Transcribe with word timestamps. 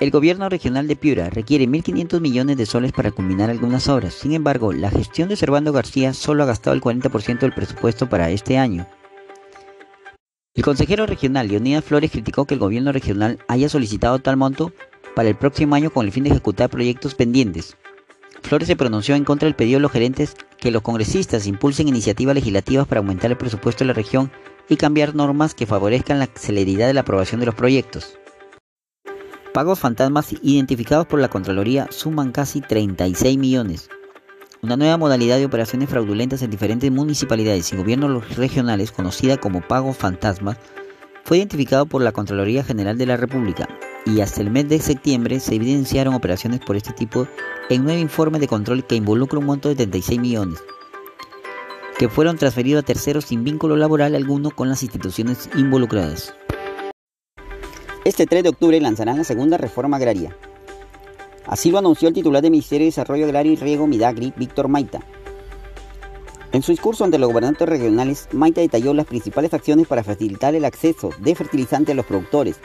El 0.00 0.12
gobierno 0.12 0.48
regional 0.48 0.86
de 0.86 0.94
Piura 0.94 1.28
requiere 1.28 1.66
1.500 1.66 2.20
millones 2.20 2.56
de 2.56 2.66
soles 2.66 2.92
para 2.92 3.10
culminar 3.10 3.50
algunas 3.50 3.88
obras. 3.88 4.14
Sin 4.14 4.32
embargo, 4.32 4.72
la 4.72 4.90
gestión 4.90 5.28
de 5.28 5.34
Servando 5.34 5.72
García 5.72 6.14
solo 6.14 6.44
ha 6.44 6.46
gastado 6.46 6.76
el 6.76 6.80
40% 6.80 7.40
del 7.40 7.52
presupuesto 7.52 8.08
para 8.08 8.30
este 8.30 8.58
año. 8.58 8.86
El 10.54 10.62
consejero 10.62 11.04
regional 11.06 11.48
Leonidas 11.48 11.84
Flores 11.84 12.12
criticó 12.12 12.44
que 12.44 12.54
el 12.54 12.60
gobierno 12.60 12.92
regional 12.92 13.40
haya 13.48 13.68
solicitado 13.68 14.20
tal 14.20 14.36
monto 14.36 14.72
para 15.16 15.28
el 15.28 15.34
próximo 15.34 15.74
año 15.74 15.90
con 15.90 16.06
el 16.06 16.12
fin 16.12 16.22
de 16.22 16.30
ejecutar 16.30 16.70
proyectos 16.70 17.16
pendientes. 17.16 17.76
Flores 18.42 18.68
se 18.68 18.76
pronunció 18.76 19.16
en 19.16 19.24
contra 19.24 19.46
del 19.46 19.56
pedido 19.56 19.78
de 19.78 19.82
los 19.82 19.92
gerentes 19.92 20.36
que 20.58 20.70
los 20.70 20.82
congresistas 20.82 21.48
impulsen 21.48 21.88
iniciativas 21.88 22.36
legislativas 22.36 22.86
para 22.86 23.00
aumentar 23.00 23.32
el 23.32 23.36
presupuesto 23.36 23.82
de 23.82 23.88
la 23.88 23.94
región 23.94 24.30
y 24.68 24.76
cambiar 24.76 25.16
normas 25.16 25.54
que 25.54 25.66
favorezcan 25.66 26.20
la 26.20 26.28
celeridad 26.32 26.86
de 26.86 26.94
la 26.94 27.00
aprobación 27.00 27.40
de 27.40 27.46
los 27.46 27.56
proyectos. 27.56 28.17
Pagos 29.58 29.80
fantasmas 29.80 30.32
identificados 30.40 31.08
por 31.08 31.18
la 31.18 31.26
Contraloría 31.26 31.88
suman 31.90 32.30
casi 32.30 32.60
36 32.60 33.36
millones. 33.36 33.88
Una 34.62 34.76
nueva 34.76 34.96
modalidad 34.98 35.36
de 35.36 35.46
operaciones 35.46 35.88
fraudulentas 35.90 36.42
en 36.42 36.50
diferentes 36.52 36.92
municipalidades 36.92 37.72
y 37.72 37.76
gobiernos 37.76 38.36
regionales, 38.36 38.92
conocida 38.92 39.36
como 39.36 39.60
pagos 39.60 39.96
fantasmas, 39.96 40.58
fue 41.24 41.38
identificado 41.38 41.86
por 41.86 42.02
la 42.02 42.12
Contraloría 42.12 42.62
General 42.62 42.96
de 42.96 43.06
la 43.06 43.16
República 43.16 43.68
y 44.06 44.20
hasta 44.20 44.42
el 44.42 44.52
mes 44.52 44.68
de 44.68 44.78
septiembre 44.78 45.40
se 45.40 45.56
evidenciaron 45.56 46.14
operaciones 46.14 46.60
por 46.60 46.76
este 46.76 46.92
tipo 46.92 47.26
en 47.68 47.82
nueve 47.82 48.00
informes 48.00 48.40
de 48.40 48.46
control 48.46 48.86
que 48.86 48.94
involucra 48.94 49.40
un 49.40 49.46
monto 49.46 49.68
de 49.68 49.74
36 49.74 50.20
millones, 50.20 50.62
que 51.98 52.08
fueron 52.08 52.36
transferidos 52.36 52.84
a 52.84 52.86
terceros 52.86 53.24
sin 53.24 53.42
vínculo 53.42 53.74
laboral 53.74 54.14
alguno 54.14 54.52
con 54.52 54.68
las 54.68 54.84
instituciones 54.84 55.50
involucradas. 55.56 56.32
Este 58.04 58.26
3 58.26 58.44
de 58.44 58.48
octubre 58.50 58.80
lanzarán 58.80 59.18
la 59.18 59.24
segunda 59.24 59.58
reforma 59.58 59.96
agraria. 59.96 60.34
Así 61.46 61.70
lo 61.70 61.78
anunció 61.78 62.08
el 62.08 62.14
titular 62.14 62.42
del 62.42 62.52
Ministerio 62.52 62.84
de 62.84 62.90
Desarrollo 62.90 63.24
Agrario 63.24 63.52
y 63.52 63.56
Riego 63.56 63.86
Midagri, 63.86 64.32
Víctor 64.36 64.68
Maita. 64.68 65.00
En 66.52 66.62
su 66.62 66.72
discurso 66.72 67.04
ante 67.04 67.18
los 67.18 67.28
gobernantes 67.28 67.68
regionales, 67.68 68.28
Maita 68.32 68.60
detalló 68.60 68.94
las 68.94 69.06
principales 69.06 69.52
acciones 69.52 69.86
para 69.86 70.04
facilitar 70.04 70.54
el 70.54 70.64
acceso 70.64 71.10
de 71.18 71.34
fertilizantes 71.34 71.92
a 71.92 71.96
los 71.96 72.06
productores. 72.06 72.60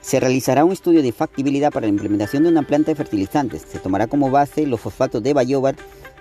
Se 0.00 0.20
realizará 0.20 0.64
un 0.64 0.72
estudio 0.72 1.02
de 1.02 1.12
factibilidad 1.12 1.72
para 1.72 1.86
la 1.86 1.92
implementación 1.92 2.44
de 2.44 2.50
una 2.50 2.62
planta 2.62 2.92
de 2.92 2.96
fertilizantes. 2.96 3.62
Se 3.62 3.80
tomará 3.80 4.06
como 4.06 4.30
base 4.30 4.66
los 4.66 4.80
fosfatos 4.80 5.22
de 5.22 5.34
Bayobar. 5.34 5.76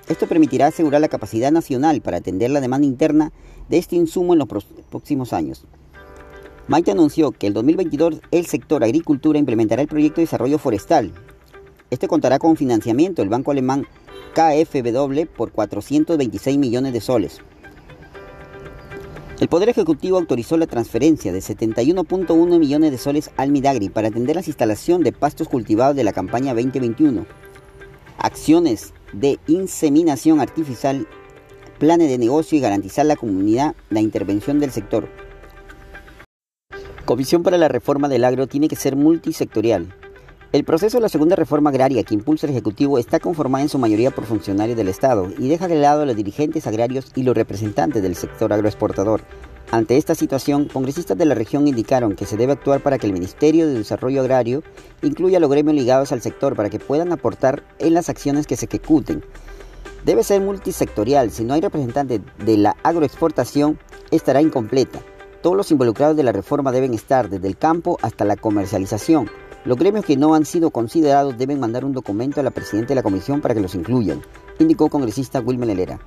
Esto 0.09 0.27
permitirá 0.27 0.67
asegurar 0.67 0.99
la 0.99 1.09
capacidad 1.09 1.51
nacional 1.51 2.01
para 2.01 2.17
atender 2.17 2.49
la 2.49 2.59
demanda 2.59 2.87
interna 2.87 3.31
de 3.69 3.77
este 3.77 3.95
insumo 3.95 4.33
en 4.33 4.39
los 4.39 4.47
próximos 4.89 5.31
años. 5.31 5.65
Maite 6.67 6.91
anunció 6.91 7.31
que 7.31 7.47
el 7.47 7.53
2022 7.53 8.19
el 8.29 8.45
sector 8.45 8.83
agricultura 8.83 9.39
implementará 9.39 9.81
el 9.81 9.87
proyecto 9.87 10.19
de 10.19 10.25
desarrollo 10.25 10.57
forestal. 10.57 11.13
Este 11.89 12.09
contará 12.09 12.39
con 12.39 12.57
financiamiento 12.57 13.21
del 13.21 13.29
banco 13.29 13.51
alemán 13.51 13.87
KfW 14.33 15.25
por 15.33 15.53
426 15.53 16.57
millones 16.57 16.91
de 16.91 16.99
soles. 16.99 17.39
El 19.39 19.47
Poder 19.47 19.69
Ejecutivo 19.69 20.17
autorizó 20.17 20.57
la 20.57 20.67
transferencia 20.67 21.31
de 21.31 21.39
71.1 21.39 22.59
millones 22.59 22.91
de 22.91 22.97
soles 22.97 23.31
al 23.37 23.51
Midagri 23.51 23.87
para 23.87 24.09
atender 24.09 24.35
la 24.35 24.43
instalación 24.45 25.03
de 25.03 25.13
pastos 25.13 25.47
cultivados 25.47 25.95
de 25.95 26.03
la 26.03 26.11
campaña 26.11 26.53
2021. 26.53 27.25
Acciones 28.17 28.93
de 29.13 29.39
inseminación 29.47 30.41
artificial, 30.41 31.07
planes 31.79 32.09
de 32.09 32.17
negocio 32.17 32.57
y 32.57 32.61
garantizar 32.61 33.05
la 33.05 33.15
comunidad 33.15 33.73
la 33.89 34.01
intervención 34.01 34.59
del 34.59 34.71
sector. 34.71 35.07
Comisión 37.07 37.41
para 37.41 37.57
la 37.57 37.69
Reforma 37.69 38.09
del 38.09 38.25
Agro 38.25 38.47
tiene 38.47 38.67
que 38.67 38.75
ser 38.75 38.97
multisectorial. 38.97 39.95
El 40.51 40.65
proceso 40.65 40.97
de 40.97 41.01
la 41.01 41.07
segunda 41.07 41.37
reforma 41.37 41.69
agraria 41.69 42.03
que 42.03 42.13
impulsa 42.13 42.45
el 42.45 42.51
Ejecutivo 42.51 42.99
está 42.99 43.21
conformado 43.21 43.63
en 43.63 43.69
su 43.69 43.79
mayoría 43.79 44.11
por 44.11 44.25
funcionarios 44.25 44.75
del 44.75 44.89
Estado 44.89 45.31
y 45.39 45.47
deja 45.47 45.69
de 45.69 45.75
lado 45.75 46.01
a 46.01 46.05
los 46.05 46.17
dirigentes 46.17 46.67
agrarios 46.67 47.13
y 47.15 47.23
los 47.23 47.33
representantes 47.33 48.03
del 48.03 48.15
sector 48.15 48.51
agroexportador. 48.51 49.21
Ante 49.71 49.95
esta 49.95 50.15
situación, 50.15 50.67
congresistas 50.67 51.17
de 51.17 51.23
la 51.23 51.33
región 51.33 51.65
indicaron 51.69 52.13
que 52.13 52.25
se 52.25 52.35
debe 52.35 52.51
actuar 52.51 52.81
para 52.81 52.97
que 52.97 53.07
el 53.07 53.13
Ministerio 53.13 53.67
de 53.67 53.75
Desarrollo 53.75 54.19
Agrario 54.19 54.61
incluya 55.01 55.37
a 55.37 55.39
los 55.39 55.49
gremios 55.49 55.77
ligados 55.77 56.11
al 56.11 56.19
sector 56.19 56.57
para 56.57 56.69
que 56.69 56.79
puedan 56.79 57.13
aportar 57.13 57.63
en 57.79 57.93
las 57.93 58.09
acciones 58.09 58.47
que 58.47 58.57
se 58.57 58.65
ejecuten. 58.65 59.23
Debe 60.03 60.23
ser 60.23 60.41
multisectorial, 60.41 61.31
si 61.31 61.45
no 61.45 61.53
hay 61.53 61.61
representantes 61.61 62.19
de 62.45 62.57
la 62.57 62.75
agroexportación, 62.83 63.79
estará 64.11 64.41
incompleta. 64.41 64.99
Todos 65.47 65.55
los 65.55 65.71
involucrados 65.71 66.17
de 66.17 66.23
la 66.23 66.33
reforma 66.33 66.73
deben 66.73 66.93
estar 66.93 67.29
desde 67.29 67.47
el 67.47 67.55
campo 67.55 67.97
hasta 68.01 68.25
la 68.25 68.35
comercialización. 68.35 69.29
Los 69.63 69.77
gremios 69.77 70.03
que 70.03 70.17
no 70.17 70.33
han 70.33 70.43
sido 70.43 70.71
considerados 70.71 71.37
deben 71.37 71.57
mandar 71.57 71.85
un 71.85 71.93
documento 71.93 72.41
a 72.41 72.43
la 72.43 72.51
presidenta 72.51 72.89
de 72.89 72.95
la 72.95 73.01
comisión 73.01 73.39
para 73.39 73.53
que 73.53 73.61
los 73.61 73.73
incluyan, 73.73 74.21
indicó 74.59 74.89
congresista 74.89 75.39
Wilmer 75.39 75.69
Helera. 75.69 76.01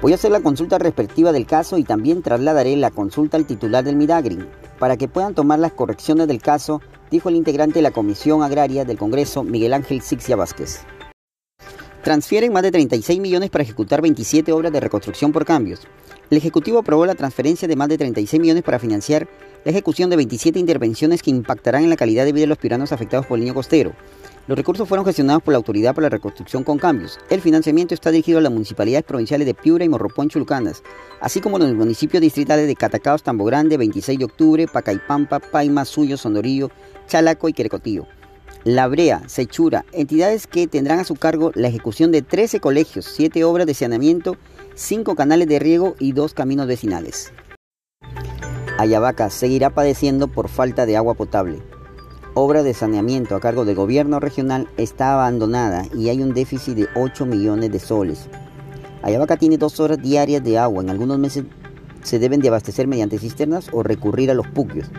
Voy 0.00 0.12
a 0.12 0.14
hacer 0.14 0.30
la 0.30 0.40
consulta 0.40 0.78
respectiva 0.78 1.32
del 1.32 1.44
caso 1.44 1.76
y 1.76 1.84
también 1.84 2.22
trasladaré 2.22 2.74
la 2.76 2.90
consulta 2.90 3.36
al 3.36 3.44
titular 3.44 3.84
del 3.84 3.96
Midagri 3.96 4.38
para 4.78 4.96
que 4.96 5.06
puedan 5.06 5.34
tomar 5.34 5.58
las 5.58 5.72
correcciones 5.72 6.26
del 6.26 6.40
caso, 6.40 6.80
dijo 7.10 7.28
el 7.28 7.36
integrante 7.36 7.80
de 7.80 7.82
la 7.82 7.90
Comisión 7.90 8.42
Agraria 8.42 8.86
del 8.86 8.96
Congreso, 8.96 9.44
Miguel 9.44 9.74
Ángel 9.74 10.00
Sixia 10.00 10.36
Vázquez. 10.36 10.80
Transfieren 12.02 12.50
más 12.50 12.62
de 12.62 12.70
36 12.70 13.20
millones 13.20 13.50
para 13.50 13.62
ejecutar 13.62 14.00
27 14.00 14.52
obras 14.52 14.72
de 14.72 14.80
reconstrucción 14.80 15.32
por 15.32 15.44
cambios. 15.44 15.80
El 16.30 16.38
Ejecutivo 16.38 16.78
aprobó 16.78 17.04
la 17.04 17.14
transferencia 17.14 17.68
de 17.68 17.76
más 17.76 17.88
de 17.88 17.98
36 17.98 18.40
millones 18.40 18.62
para 18.62 18.78
financiar 18.78 19.28
la 19.64 19.70
ejecución 19.70 20.08
de 20.08 20.16
27 20.16 20.58
intervenciones 20.58 21.22
que 21.22 21.30
impactarán 21.30 21.84
en 21.84 21.90
la 21.90 21.96
calidad 21.96 22.24
de 22.24 22.32
vida 22.32 22.42
de 22.42 22.46
los 22.46 22.56
piuranos 22.56 22.92
afectados 22.92 23.26
por 23.26 23.36
el 23.36 23.44
niño 23.44 23.54
costero. 23.54 23.92
Los 24.46 24.56
recursos 24.56 24.88
fueron 24.88 25.04
gestionados 25.04 25.42
por 25.42 25.52
la 25.52 25.58
Autoridad 25.58 25.94
para 25.94 26.06
la 26.06 26.08
Reconstrucción 26.08 26.64
con 26.64 26.78
Cambios. 26.78 27.18
El 27.28 27.42
financiamiento 27.42 27.92
está 27.92 28.10
dirigido 28.10 28.38
a 28.38 28.42
las 28.42 28.52
municipalidades 28.52 29.04
provinciales 29.04 29.46
de 29.46 29.52
Piura 29.52 29.84
y 29.84 29.88
Morropón 29.90 30.30
Chulucanas, 30.30 30.82
así 31.20 31.40
como 31.40 31.58
los 31.58 31.74
municipios 31.74 32.22
distritales 32.22 32.66
de 32.66 32.76
Catacaos, 32.76 33.22
Tambo 33.22 33.44
Grande, 33.44 33.76
26 33.76 34.18
de 34.18 34.24
octubre, 34.24 34.66
Pacaipampa, 34.66 35.38
Paima, 35.38 35.84
Suyo, 35.84 36.16
Sondorillo, 36.16 36.70
Chalaco 37.06 37.48
y 37.48 37.52
Querecotío. 37.52 38.06
La 38.64 38.88
Brea, 38.88 39.22
Sechura, 39.26 39.86
entidades 39.92 40.46
que 40.46 40.66
tendrán 40.66 40.98
a 40.98 41.04
su 41.04 41.14
cargo 41.14 41.50
la 41.54 41.68
ejecución 41.68 42.12
de 42.12 42.20
13 42.20 42.60
colegios, 42.60 43.06
7 43.06 43.42
obras 43.44 43.66
de 43.66 43.72
saneamiento 43.72 44.36
cinco 44.74 45.14
canales 45.14 45.46
de 45.48 45.58
riego 45.58 45.94
y 45.98 46.12
dos 46.12 46.34
caminos 46.34 46.66
vecinales. 46.66 47.32
Ayabaca 48.78 49.28
seguirá 49.28 49.70
padeciendo 49.70 50.28
por 50.28 50.48
falta 50.48 50.86
de 50.86 50.96
agua 50.96 51.14
potable. 51.14 51.62
Obra 52.34 52.62
de 52.62 52.72
saneamiento 52.72 53.34
a 53.34 53.40
cargo 53.40 53.64
del 53.64 53.74
gobierno 53.76 54.20
regional 54.20 54.68
está 54.78 55.14
abandonada 55.14 55.84
y 55.94 56.08
hay 56.08 56.22
un 56.22 56.32
déficit 56.32 56.76
de 56.76 56.88
8 56.94 57.26
millones 57.26 57.70
de 57.72 57.78
soles. 57.78 58.28
Ayabaca 59.02 59.36
tiene 59.36 59.58
dos 59.58 59.80
horas 59.80 60.00
diarias 60.00 60.42
de 60.42 60.58
agua. 60.58 60.82
En 60.82 60.90
algunos 60.90 61.18
meses 61.18 61.44
se 62.02 62.18
deben 62.18 62.40
de 62.40 62.48
abastecer 62.48 62.86
mediante 62.86 63.18
cisternas 63.18 63.68
o 63.72 63.82
recurrir 63.82 64.30
a 64.30 64.34
los 64.34 64.46
puquios. 64.48 64.90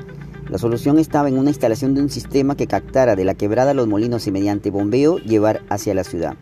La 0.52 0.58
solución 0.58 1.00
estaba 1.00 1.30
en 1.30 1.38
una 1.38 1.50
instalación 1.50 1.94
de 1.94 2.02
un 2.02 2.10
sistema 2.10 2.58
que 2.58 2.68
captara 2.68 3.16
de 3.16 3.24
la 3.24 3.36
quebrada 3.36 3.74
los 3.74 3.88
molinos 3.88 4.28
y 4.28 4.32
mediante 4.32 4.70
bombeo 4.70 5.18
llevar 5.20 5.62
hacia 5.70 5.94
la 5.94 6.04
ciudad. 6.04 6.36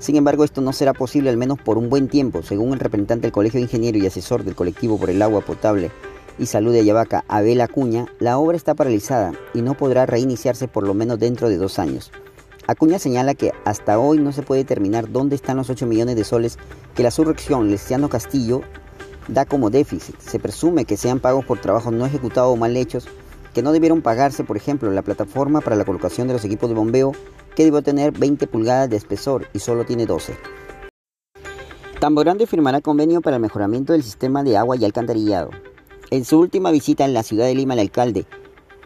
Sin 0.00 0.16
embargo, 0.16 0.42
esto 0.42 0.60
no 0.60 0.72
será 0.72 0.94
posible 0.94 1.30
al 1.30 1.36
menos 1.36 1.60
por 1.60 1.78
un 1.78 1.88
buen 1.88 2.08
tiempo, 2.08 2.42
según 2.42 2.72
el 2.72 2.80
representante 2.80 3.22
del 3.22 3.32
Colegio 3.32 3.58
de 3.58 3.66
Ingeniero 3.66 3.98
y 3.98 4.06
asesor 4.06 4.42
del 4.42 4.56
colectivo 4.56 4.98
por 4.98 5.10
el 5.10 5.22
agua 5.22 5.42
potable 5.42 5.92
y 6.40 6.46
salud 6.46 6.72
de 6.72 6.80
Ayabaca, 6.80 7.24
Abel 7.28 7.60
Acuña, 7.60 8.06
la 8.18 8.36
obra 8.36 8.56
está 8.56 8.74
paralizada 8.74 9.32
y 9.54 9.62
no 9.62 9.74
podrá 9.74 10.06
reiniciarse 10.06 10.66
por 10.66 10.84
lo 10.84 10.92
menos 10.92 11.20
dentro 11.20 11.48
de 11.48 11.56
dos 11.56 11.78
años. 11.78 12.10
Acuña 12.66 12.98
señala 12.98 13.34
que 13.34 13.52
hasta 13.64 13.96
hoy 14.00 14.18
no 14.18 14.32
se 14.32 14.42
puede 14.42 14.62
determinar 14.62 15.12
dónde 15.12 15.36
están 15.36 15.56
los 15.56 15.70
8 15.70 15.86
millones 15.86 16.16
de 16.16 16.24
soles 16.24 16.58
que 16.96 17.04
la 17.04 17.12
surrección 17.12 17.70
Lesiano 17.70 18.08
Castillo 18.08 18.62
da 19.28 19.44
como 19.44 19.70
déficit. 19.70 20.18
Se 20.18 20.40
presume 20.40 20.84
que 20.84 20.96
sean 20.96 21.20
pagos 21.20 21.44
por 21.44 21.60
trabajos 21.60 21.92
no 21.92 22.04
ejecutados 22.06 22.52
o 22.52 22.56
mal 22.56 22.76
hechos, 22.76 23.06
que 23.52 23.62
no 23.62 23.72
debieron 23.72 24.02
pagarse, 24.02 24.44
por 24.44 24.56
ejemplo, 24.56 24.90
la 24.90 25.02
plataforma 25.02 25.60
para 25.60 25.76
la 25.76 25.84
colocación 25.84 26.28
de 26.28 26.34
los 26.34 26.44
equipos 26.44 26.68
de 26.68 26.74
bombeo 26.74 27.12
que 27.54 27.64
debió 27.64 27.82
tener 27.82 28.12
20 28.12 28.46
pulgadas 28.46 28.88
de 28.90 28.96
espesor 28.96 29.46
y 29.52 29.58
solo 29.58 29.84
tiene 29.84 30.06
12. 30.06 30.36
Tamborande 32.00 32.46
firmará 32.46 32.80
convenio 32.80 33.20
para 33.20 33.36
el 33.36 33.42
mejoramiento 33.42 33.92
del 33.92 34.02
sistema 34.02 34.42
de 34.42 34.56
agua 34.56 34.76
y 34.76 34.84
alcantarillado. 34.84 35.50
En 36.10 36.24
su 36.24 36.38
última 36.38 36.70
visita 36.70 37.04
en 37.04 37.14
la 37.14 37.22
ciudad 37.22 37.46
de 37.46 37.54
Lima, 37.54 37.74
el 37.74 37.80
alcalde 37.80 38.26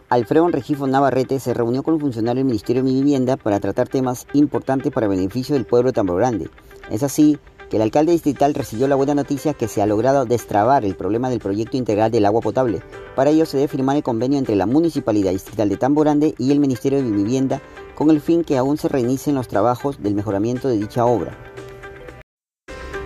Alfredo 0.08 0.46
Regifo 0.48 0.86
Navarrete 0.86 1.40
se 1.40 1.52
reunió 1.52 1.82
con 1.82 1.94
un 1.94 2.00
funcionario 2.00 2.38
del 2.38 2.44
Ministerio 2.44 2.84
de 2.84 2.92
Vivienda 2.92 3.36
para 3.36 3.58
tratar 3.58 3.88
temas 3.88 4.26
importantes 4.34 4.92
para 4.92 5.08
beneficio 5.08 5.54
del 5.56 5.64
pueblo 5.64 5.88
de 5.88 5.94
Tamborande. 5.94 6.48
Es 6.90 7.02
así 7.02 7.38
que 7.68 7.76
el 7.76 7.82
alcalde 7.82 8.12
distrital 8.12 8.54
recibió 8.54 8.88
la 8.88 8.94
buena 8.94 9.14
noticia 9.14 9.54
que 9.54 9.68
se 9.68 9.82
ha 9.82 9.86
logrado 9.86 10.24
destrabar 10.24 10.84
el 10.84 10.94
problema 10.94 11.30
del 11.30 11.40
proyecto 11.40 11.76
integral 11.76 12.10
del 12.10 12.26
agua 12.26 12.40
potable. 12.40 12.82
Para 13.14 13.30
ello 13.30 13.46
se 13.46 13.56
debe 13.56 13.68
firmar 13.68 13.96
el 13.96 14.02
convenio 14.02 14.38
entre 14.38 14.56
la 14.56 14.66
Municipalidad 14.66 15.32
Distrital 15.32 15.68
de 15.68 15.76
Tamborande 15.76 16.34
y 16.38 16.52
el 16.52 16.60
Ministerio 16.60 17.02
de 17.02 17.10
Vivienda 17.10 17.60
con 17.94 18.10
el 18.10 18.20
fin 18.20 18.44
que 18.44 18.56
aún 18.56 18.76
se 18.76 18.88
reinicien 18.88 19.36
los 19.36 19.48
trabajos 19.48 20.02
del 20.02 20.14
mejoramiento 20.14 20.68
de 20.68 20.78
dicha 20.78 21.04
obra. 21.04 21.36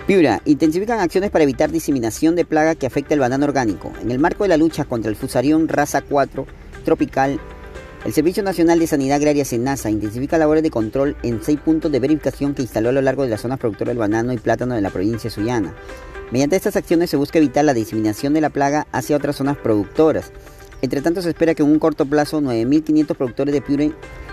Piura, 0.06 0.42
intensifican 0.44 0.98
acciones 0.98 1.30
para 1.30 1.44
evitar 1.44 1.70
diseminación 1.70 2.34
de 2.34 2.44
plaga 2.44 2.74
que 2.74 2.86
afecta 2.86 3.14
el 3.14 3.20
banano 3.20 3.44
orgánico. 3.44 3.92
En 4.02 4.10
el 4.10 4.18
marco 4.18 4.42
de 4.42 4.48
la 4.48 4.56
lucha 4.56 4.84
contra 4.84 5.08
el 5.08 5.16
fusarión 5.16 5.68
raza 5.68 6.02
4 6.02 6.46
tropical 6.84 7.38
El 8.02 8.14
Servicio 8.14 8.42
Nacional 8.42 8.78
de 8.78 8.86
Sanidad 8.86 9.16
Agraria 9.16 9.44
SENASA 9.44 9.90
intensifica 9.90 10.38
labores 10.38 10.62
de 10.62 10.70
control 10.70 11.18
en 11.22 11.42
seis 11.42 11.60
puntos 11.60 11.92
de 11.92 12.00
verificación 12.00 12.54
que 12.54 12.62
instaló 12.62 12.88
a 12.88 12.92
lo 12.92 13.02
largo 13.02 13.24
de 13.24 13.28
las 13.28 13.42
zonas 13.42 13.58
productoras 13.58 13.90
del 13.90 13.98
banano 13.98 14.32
y 14.32 14.38
plátano 14.38 14.74
de 14.74 14.80
la 14.80 14.88
provincia 14.88 15.28
de 15.28 15.34
Sullana. 15.34 15.74
Mediante 16.30 16.56
estas 16.56 16.76
acciones 16.76 17.10
se 17.10 17.18
busca 17.18 17.36
evitar 17.36 17.62
la 17.62 17.74
diseminación 17.74 18.32
de 18.32 18.40
la 18.40 18.48
plaga 18.48 18.86
hacia 18.90 19.16
otras 19.16 19.36
zonas 19.36 19.58
productoras. 19.58 20.32
Entre 20.80 21.02
tanto, 21.02 21.20
se 21.20 21.28
espera 21.28 21.54
que 21.54 21.62
en 21.62 21.68
un 21.68 21.78
corto 21.78 22.06
plazo 22.06 22.40
9.500 22.40 23.14
productores 23.14 23.52
de 23.52 23.60
Piure 23.60 23.92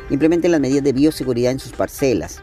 implementen 0.09 0.51
las 0.51 0.61
medidas 0.61 0.85
de 0.85 0.93
bioseguridad 0.93 1.51
en 1.51 1.59
sus 1.59 1.73
parcelas. 1.73 2.41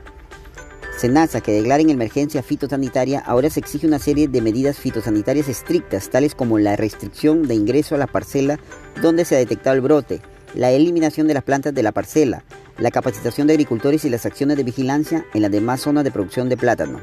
SENASA, 0.99 1.41
que 1.41 1.53
declara 1.53 1.82
en 1.82 1.88
emergencia 1.88 2.43
fitosanitaria, 2.43 3.20
ahora 3.20 3.49
se 3.49 3.61
exige 3.61 3.87
una 3.87 3.99
serie 3.99 4.29
de 4.29 4.43
medidas 4.43 4.77
fitosanitarias 4.77 5.49
estrictas, 5.49 6.11
tales 6.11 6.35
como 6.35 6.59
la 6.59 6.77
restricción 6.77 7.49
de 7.49 7.55
ingreso 7.55 7.94
a 7.94 7.99
la 7.99 8.06
parcela 8.06 8.61
donde 9.00 9.25
se 9.25 9.37
ha 9.37 9.38
detectado 9.38 9.75
el 9.75 9.81
brote, 9.81 10.20
la 10.55 10.71
eliminación 10.71 11.27
de 11.27 11.35
las 11.35 11.43
plantas 11.43 11.75
de 11.75 11.83
la 11.83 11.93
parcela, 11.93 12.45
la 12.79 12.91
capacitación 12.91 13.47
de 13.47 13.55
agricultores 13.55 14.05
y 14.05 14.11
las 14.11 14.27
acciones 14.27 14.56
de 14.56 14.65
vigilancia 14.65 15.25
en 15.35 15.43
las 15.43 15.51
demás 15.51 15.81
zonas 15.81 16.05
de 16.05 16.11
producción 16.11 16.49
de 16.49 16.56
plátano. 16.56 17.01